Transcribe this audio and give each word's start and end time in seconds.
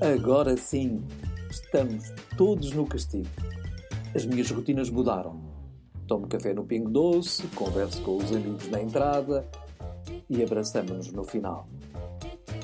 Agora 0.00 0.58
sim, 0.58 1.02
estamos 1.50 2.12
todos 2.36 2.70
no 2.72 2.86
castigo. 2.86 3.30
As 4.14 4.26
minhas 4.26 4.50
rotinas 4.50 4.90
mudaram. 4.90 5.40
Tomo 6.06 6.26
café 6.26 6.52
no 6.52 6.64
Pingo 6.64 6.90
Doce, 6.90 7.46
converso 7.54 8.02
com 8.02 8.18
os 8.18 8.30
amigos 8.30 8.68
na 8.68 8.82
entrada 8.82 9.48
e 10.28 10.42
abraçamos-nos 10.42 11.10
no 11.12 11.24
final. 11.24 11.66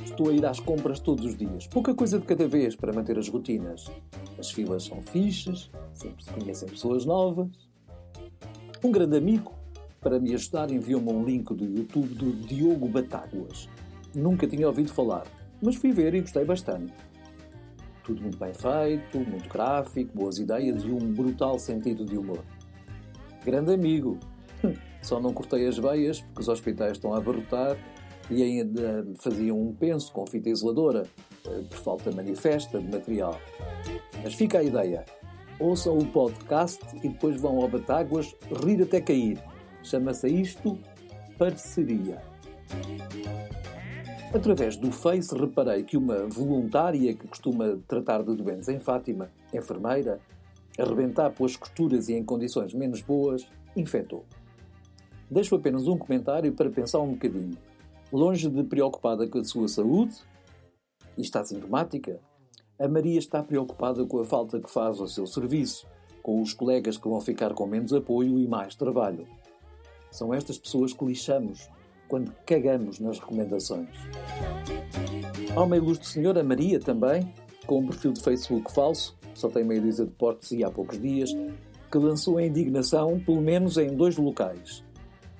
Estou 0.04 0.28
a 0.28 0.34
ir 0.34 0.44
às 0.44 0.60
compras 0.60 1.00
todos 1.00 1.24
os 1.24 1.34
dias, 1.34 1.66
pouca 1.66 1.94
coisa 1.94 2.18
de 2.18 2.26
cada 2.26 2.46
vez 2.46 2.76
para 2.76 2.92
manter 2.92 3.18
as 3.18 3.30
rotinas. 3.30 3.90
As 4.38 4.50
filas 4.50 4.84
são 4.84 5.00
fixas, 5.00 5.70
sempre 5.94 6.22
se 6.22 6.30
conhecem 6.32 6.68
pessoas 6.68 7.06
novas. 7.06 7.48
Um 8.84 8.92
grande 8.92 9.16
amigo, 9.16 9.54
para 10.02 10.20
me 10.20 10.34
ajudar, 10.34 10.70
enviou-me 10.70 11.10
um 11.10 11.24
link 11.24 11.54
do 11.54 11.64
YouTube 11.64 12.14
do 12.14 12.32
Diogo 12.46 12.88
Batáguas. 12.88 13.70
Nunca 14.14 14.46
tinha 14.46 14.66
ouvido 14.66 14.92
falar, 14.92 15.26
mas 15.62 15.76
fui 15.76 15.92
ver 15.92 16.14
e 16.14 16.20
gostei 16.20 16.44
bastante. 16.44 16.92
Tudo 18.04 18.22
muito 18.22 18.38
bem 18.38 18.52
feito, 18.52 19.18
muito 19.18 19.48
gráfico, 19.48 20.10
boas 20.14 20.38
ideias 20.38 20.82
e 20.84 20.90
um 20.90 21.12
brutal 21.12 21.58
sentido 21.58 22.04
de 22.04 22.16
humor. 22.16 22.44
Grande 23.44 23.72
amigo! 23.72 24.18
Só 25.02 25.20
não 25.20 25.32
cortei 25.32 25.66
as 25.66 25.78
veias 25.78 26.20
porque 26.20 26.40
os 26.40 26.48
hospitais 26.48 26.92
estão 26.92 27.12
a 27.14 27.18
abarrotar 27.18 27.76
e 28.30 28.42
ainda 28.42 29.06
faziam 29.18 29.60
um 29.60 29.74
penso 29.74 30.12
com 30.12 30.26
fita 30.26 30.48
isoladora, 30.48 31.04
eh, 31.46 31.62
por 31.68 31.78
falta 31.78 32.12
manifesta 32.12 32.80
de 32.80 32.88
material. 32.88 33.38
Mas 34.22 34.34
fica 34.34 34.58
a 34.58 34.62
ideia. 34.62 35.04
Ouçam 35.58 35.98
o 35.98 36.06
podcast 36.06 36.80
e 36.96 37.08
depois 37.08 37.40
vão 37.40 37.60
ao 37.60 37.68
Batáguas 37.68 38.34
rir 38.64 38.82
até 38.82 39.00
cair. 39.00 39.38
Chama-se 39.82 40.28
isto 40.28 40.78
Parceria. 41.38 42.22
Através 44.34 44.78
do 44.78 44.90
Face 44.90 45.36
reparei 45.36 45.82
que 45.82 45.94
uma 45.94 46.26
voluntária 46.26 47.12
que 47.14 47.28
costuma 47.28 47.78
tratar 47.86 48.22
de 48.22 48.34
doentes 48.34 48.66
em 48.66 48.80
Fátima, 48.80 49.30
enfermeira, 49.52 50.20
arrebentar 50.78 51.30
pelas 51.30 51.54
costuras 51.54 52.08
e 52.08 52.14
em 52.14 52.24
condições 52.24 52.72
menos 52.72 53.02
boas, 53.02 53.46
infectou. 53.76 54.24
Deixo 55.30 55.54
apenas 55.54 55.86
um 55.86 55.98
comentário 55.98 56.50
para 56.54 56.70
pensar 56.70 57.00
um 57.00 57.12
bocadinho. 57.12 57.58
Longe 58.10 58.48
de 58.48 58.64
preocupada 58.64 59.28
com 59.28 59.38
a 59.38 59.44
sua 59.44 59.68
saúde, 59.68 60.16
e 61.18 61.20
está 61.20 61.44
sintomática, 61.44 62.18
a 62.78 62.88
Maria 62.88 63.18
está 63.18 63.42
preocupada 63.42 64.02
com 64.06 64.18
a 64.18 64.24
falta 64.24 64.58
que 64.58 64.70
faz 64.70 64.98
ao 64.98 65.08
seu 65.08 65.26
serviço, 65.26 65.86
com 66.22 66.40
os 66.40 66.54
colegas 66.54 66.96
que 66.96 67.06
vão 67.06 67.20
ficar 67.20 67.52
com 67.52 67.66
menos 67.66 67.92
apoio 67.92 68.38
e 68.38 68.48
mais 68.48 68.74
trabalho. 68.74 69.26
São 70.10 70.32
estas 70.32 70.56
pessoas 70.56 70.94
que 70.94 71.04
lixamos 71.04 71.68
quando 72.12 72.30
cagamos 72.44 73.00
nas 73.00 73.18
recomendações. 73.18 73.88
Há 75.56 75.62
uma 75.62 75.78
ilustre 75.78 76.06
senhora, 76.06 76.44
Maria 76.44 76.78
também, 76.78 77.32
com 77.66 77.78
um 77.78 77.86
perfil 77.86 78.12
de 78.12 78.22
Facebook 78.22 78.70
falso, 78.70 79.16
só 79.32 79.48
tem 79.48 79.64
meia 79.64 79.80
dúzia 79.80 80.04
de 80.04 80.12
portes 80.12 80.52
e 80.52 80.62
há 80.62 80.70
poucos 80.70 81.00
dias, 81.00 81.30
que 81.90 81.96
lançou 81.96 82.36
a 82.36 82.44
indignação, 82.44 83.18
pelo 83.18 83.40
menos 83.40 83.78
em 83.78 83.96
dois 83.96 84.18
locais. 84.18 84.84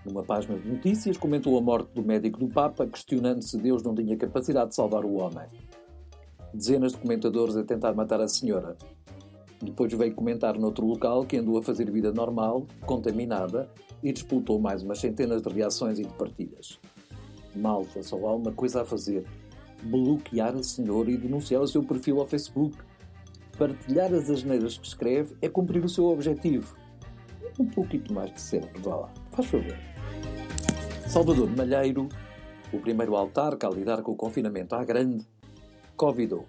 Numa 0.02 0.22
página 0.22 0.58
de 0.58 0.66
notícias, 0.66 1.18
comentou 1.18 1.58
a 1.58 1.60
morte 1.60 1.92
do 1.92 2.02
médico 2.02 2.38
do 2.38 2.48
Papa, 2.48 2.86
questionando 2.86 3.42
se 3.42 3.58
Deus 3.58 3.82
não 3.82 3.94
tinha 3.94 4.16
capacidade 4.16 4.70
de 4.70 4.74
salvar 4.74 5.04
o 5.04 5.16
homem. 5.16 5.46
Dezenas 6.54 6.92
de 6.92 6.98
comentadores 6.98 7.54
a 7.54 7.64
tentar 7.64 7.92
matar 7.92 8.22
a 8.22 8.28
senhora. 8.28 8.78
Depois 9.62 9.92
veio 9.92 10.12
comentar 10.12 10.58
noutro 10.58 10.84
local 10.84 11.24
que 11.24 11.36
andou 11.36 11.56
a 11.56 11.62
fazer 11.62 11.88
vida 11.88 12.12
normal, 12.12 12.66
contaminada, 12.84 13.70
e 14.02 14.12
disputou 14.12 14.58
mais 14.58 14.82
umas 14.82 14.98
centenas 14.98 15.40
de 15.40 15.48
reações 15.48 16.00
e 16.00 16.02
de 16.02 16.12
partilhas. 16.14 16.80
Malta, 17.54 18.02
só 18.02 18.16
há 18.26 18.34
uma 18.34 18.50
coisa 18.50 18.82
a 18.82 18.84
fazer: 18.84 19.24
bloquear 19.84 20.56
a 20.56 20.62
senhora 20.64 21.12
e 21.12 21.16
denunciar 21.16 21.62
o 21.62 21.68
seu 21.68 21.84
perfil 21.84 22.18
ao 22.18 22.26
Facebook. 22.26 22.76
Partilhar 23.56 24.12
as 24.12 24.28
asneiras 24.28 24.76
que 24.76 24.86
escreve 24.86 25.36
é 25.40 25.48
cumprir 25.48 25.84
o 25.84 25.88
seu 25.88 26.06
objetivo. 26.06 26.74
Um 27.60 27.66
pouquinho 27.66 28.12
mais 28.12 28.32
de 28.32 28.40
cérebro, 28.40 28.82
vá 28.82 28.96
lá. 28.96 29.12
Faz 29.30 29.46
favor. 29.46 29.76
Salvador 31.06 31.48
Malheiro, 31.54 32.08
o 32.72 32.78
primeiro 32.78 33.14
autarca 33.14 33.68
a 33.68 33.70
lidar 33.70 34.02
com 34.02 34.10
o 34.10 34.16
confinamento 34.16 34.74
à 34.74 34.82
grande, 34.82 35.24
convidou. 35.96 36.46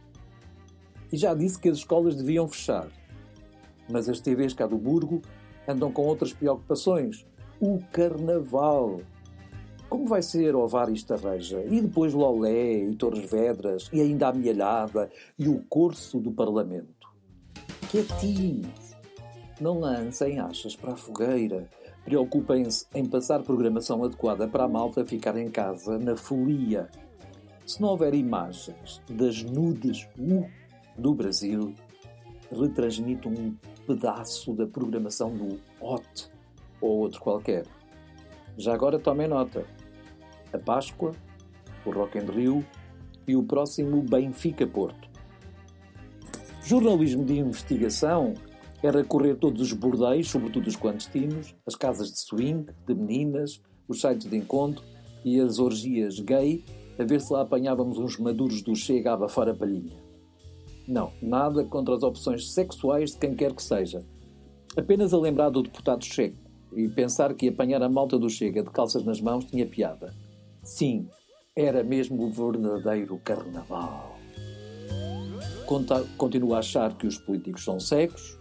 E 1.11 1.17
já 1.17 1.35
disse 1.35 1.59
que 1.59 1.69
as 1.69 1.77
escolas 1.77 2.15
deviam 2.15 2.47
fechar. 2.47 2.87
Mas 3.89 4.07
as 4.09 4.19
TVs 4.19 4.53
cá 4.53 4.65
do 4.65 4.77
Burgo 4.77 5.21
andam 5.67 5.91
com 5.91 6.03
outras 6.03 6.33
preocupações, 6.33 7.25
o 7.59 7.79
Carnaval. 7.91 9.01
Como 9.89 10.07
vai 10.07 10.21
ser 10.21 10.55
Ovar 10.55 10.89
e 10.89 10.93
Estarreja? 10.93 11.63
E 11.69 11.79
depois 11.79 12.13
Lolé 12.13 12.77
e 12.77 12.95
Torres 12.95 13.29
Vedras 13.29 13.89
e 13.93 14.01
ainda 14.01 14.29
a 14.29 14.33
Mielhada 14.33 15.09
e 15.37 15.47
o 15.47 15.63
Corso 15.69 16.19
do 16.19 16.31
Parlamento? 16.31 17.07
Quietinhos. 17.91 18.95
Não 19.61 19.79
lancem 19.79 20.39
achas 20.39 20.75
para 20.75 20.93
a 20.93 20.97
fogueira. 20.97 21.69
Preocupem-se 22.03 22.87
em 22.95 23.05
passar 23.05 23.43
programação 23.43 24.03
adequada 24.03 24.47
para 24.47 24.63
a 24.63 24.67
malta 24.67 25.05
ficar 25.05 25.37
em 25.37 25.49
casa 25.49 25.99
na 25.99 26.15
folia. 26.15 26.89
Se 27.65 27.79
não 27.81 27.89
houver 27.89 28.13
imagens 28.13 29.01
das 29.09 29.41
nudes 29.43 30.07
uh, 30.17 30.45
do 30.97 31.13
Brasil, 31.13 31.73
retransmite 32.51 33.27
um 33.27 33.55
pedaço 33.85 34.53
da 34.53 34.65
programação 34.65 35.35
do 35.35 35.59
Hot 35.79 36.29
ou 36.81 36.99
outro 36.99 37.21
qualquer. 37.21 37.65
Já 38.57 38.73
agora 38.73 38.99
tomem 38.99 39.27
nota. 39.27 39.65
A 40.51 40.57
Páscoa, 40.57 41.13
o 41.85 41.91
Rock 41.91 42.17
in 42.17 42.25
Rio 42.25 42.65
e 43.27 43.35
o 43.35 43.43
próximo 43.43 44.01
Benfica 44.01 44.67
Porto. 44.67 45.09
Jornalismo 46.63 47.25
de 47.25 47.39
investigação 47.39 48.33
era 48.81 49.03
correr 49.03 49.35
todos 49.35 49.61
os 49.61 49.73
bordéis, 49.73 50.29
sobretudo 50.29 50.67
os 50.67 50.75
clandestinos, 50.75 51.55
as 51.65 51.75
casas 51.75 52.11
de 52.11 52.19
swing, 52.19 52.65
de 52.85 52.93
meninas, 52.93 53.61
os 53.87 54.01
sites 54.01 54.29
de 54.29 54.37
encontro 54.37 54.83
e 55.23 55.39
as 55.39 55.57
orgias 55.57 56.19
gay, 56.19 56.63
a 56.99 57.03
ver 57.03 57.21
se 57.21 57.31
lá 57.31 57.41
apanhávamos 57.41 57.97
uns 57.97 58.19
maduros 58.19 58.61
do 58.61 58.75
Chega 58.75 59.11
a 59.11 59.13
abafar 59.13 59.47
a 59.47 59.53
palhinha. 59.53 60.02
Não, 60.87 61.11
nada 61.21 61.63
contra 61.63 61.95
as 61.95 62.03
opções 62.03 62.51
sexuais 62.51 63.11
de 63.11 63.17
quem 63.17 63.35
quer 63.35 63.53
que 63.53 63.63
seja. 63.63 64.03
Apenas 64.75 65.13
a 65.13 65.17
lembrar 65.17 65.49
do 65.49 65.63
deputado 65.63 66.03
Checo 66.03 66.37
e 66.75 66.89
pensar 66.89 67.33
que 67.35 67.49
apanhar 67.49 67.81
a 67.81 67.89
malta 67.89 68.17
do 68.17 68.29
Chega 68.29 68.63
de 68.63 68.69
calças 68.69 69.03
nas 69.03 69.21
mãos 69.21 69.45
tinha 69.45 69.65
piada. 69.65 70.13
Sim, 70.63 71.07
era 71.55 71.83
mesmo 71.83 72.23
o 72.23 72.31
verdadeiro 72.31 73.19
carnaval. 73.23 74.17
Conta, 75.65 76.03
continuo 76.17 76.55
a 76.55 76.59
achar 76.59 76.97
que 76.97 77.07
os 77.07 77.17
políticos 77.17 77.63
são 77.63 77.79
cegos, 77.79 78.37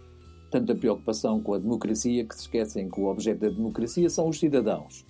tanta 0.51 0.75
preocupação 0.75 1.41
com 1.41 1.53
a 1.53 1.59
democracia 1.59 2.25
que 2.25 2.35
se 2.35 2.41
esquecem 2.41 2.89
que 2.89 2.99
o 2.99 3.05
objeto 3.05 3.41
da 3.41 3.49
democracia 3.49 4.09
são 4.09 4.27
os 4.27 4.39
cidadãos. 4.39 5.05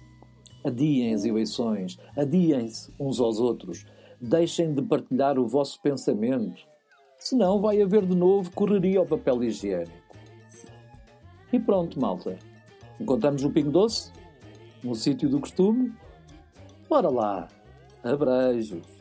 Adiem 0.64 1.14
as 1.14 1.26
eleições, 1.26 1.98
adiem-se 2.16 2.94
uns 3.00 3.20
aos 3.20 3.40
outros, 3.40 3.86
deixem 4.22 4.74
de 4.74 4.82
partilhar 4.82 5.38
o 5.40 5.48
vosso 5.48 5.82
pensamento. 5.82 6.62
Senão 7.24 7.62
vai 7.62 7.82
haver 7.82 8.06
de 8.06 8.14
novo 8.14 8.52
correria 8.52 9.00
ao 9.00 9.06
papel 9.06 9.42
higiênico. 9.46 10.18
E 11.54 11.58
pronto, 11.58 11.98
malta. 11.98 12.38
Encontramos 13.00 13.46
o 13.46 13.50
Pingo 13.50 13.72
Doce, 13.72 14.12
no 14.84 14.94
sítio 14.94 15.30
do 15.30 15.40
costume. 15.40 15.94
Bora 16.90 17.10
lá. 17.10 17.48
Abreijos. 18.04 18.93